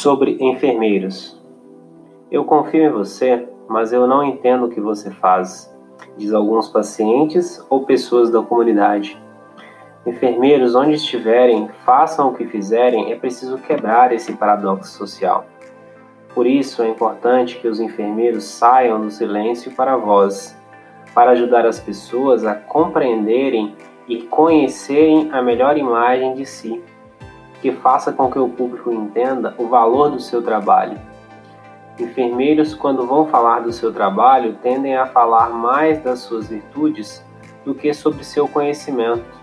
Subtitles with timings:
[0.00, 1.38] Sobre enfermeiros.
[2.32, 5.70] Eu confio em você, mas eu não entendo o que você faz,
[6.16, 9.22] diz alguns pacientes ou pessoas da comunidade.
[10.06, 15.44] Enfermeiros, onde estiverem, façam o que fizerem, é preciso quebrar esse paradoxo social.
[16.34, 20.56] Por isso é importante que os enfermeiros saiam do silêncio para a voz,
[21.12, 23.76] para ajudar as pessoas a compreenderem
[24.08, 26.82] e conhecerem a melhor imagem de si,
[27.60, 30.98] que faça com que o público entenda o valor do seu trabalho.
[31.98, 37.24] Enfermeiros, quando vão falar do seu trabalho, tendem a falar mais das suas virtudes
[37.64, 39.38] do que sobre seu conhecimento.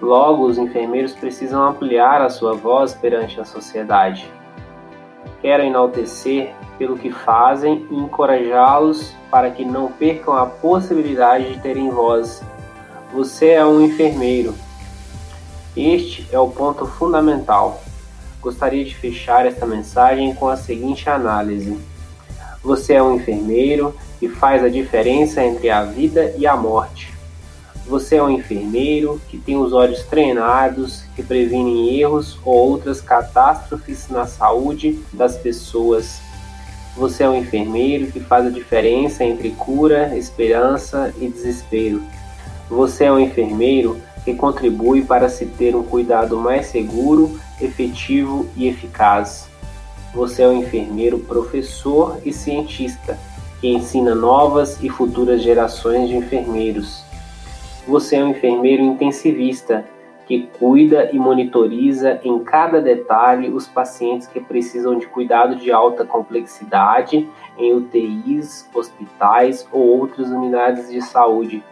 [0.00, 4.30] Logo, os enfermeiros precisam ampliar a sua voz perante a sociedade
[5.44, 11.90] quero enaltecer pelo que fazem e encorajá-los para que não percam a possibilidade de terem
[11.90, 12.42] voz.
[13.12, 14.54] Você é um enfermeiro.
[15.76, 17.82] Este é o ponto fundamental.
[18.40, 21.76] Gostaria de fechar esta mensagem com a seguinte análise:
[22.62, 27.12] Você é um enfermeiro e faz a diferença entre a vida e a morte.
[27.86, 34.08] Você é um enfermeiro que tem os olhos treinados, que previnem erros ou outras catástrofes
[34.08, 36.20] na saúde das pessoas.
[36.96, 42.00] Você é um enfermeiro que faz a diferença entre cura, esperança e desespero.
[42.68, 48.66] Você é um enfermeiro que contribui para se ter um cuidado mais seguro, efetivo e
[48.66, 49.50] eficaz.
[50.14, 53.18] Você é um enfermeiro professor e cientista
[53.60, 57.04] que ensina novas e futuras gerações de enfermeiros.
[57.86, 59.84] Você é um enfermeiro intensivista
[60.26, 66.04] que cuida e monitoriza em cada detalhe os pacientes que precisam de cuidado de alta
[66.04, 71.62] complexidade em UTIs, hospitais ou outras unidades de saúde.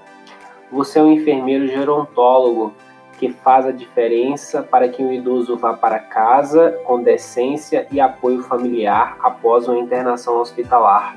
[0.72, 2.72] Você é um enfermeiro gerontólogo
[3.18, 8.42] que faz a diferença para que o idoso vá para casa com decência e apoio
[8.42, 11.14] familiar após uma internação hospitalar.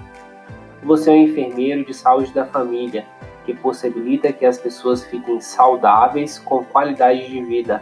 [0.83, 3.05] Você é um enfermeiro de saúde da família
[3.45, 7.81] que possibilita que as pessoas fiquem saudáveis com qualidade de vida.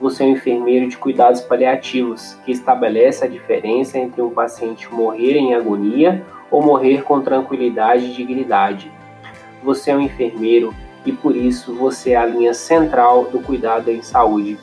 [0.00, 5.34] Você é um enfermeiro de cuidados paliativos, que estabelece a diferença entre um paciente morrer
[5.34, 8.92] em agonia ou morrer com tranquilidade e dignidade.
[9.64, 10.72] Você é um enfermeiro
[11.04, 14.58] e por isso você é a linha central do cuidado em saúde.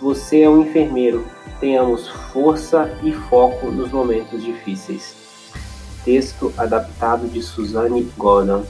[0.00, 1.26] Você é um enfermeiro.
[1.60, 5.16] Tenhamos força e foco nos momentos difíceis.
[6.04, 8.64] Texto adaptado de Suzanne Gordon.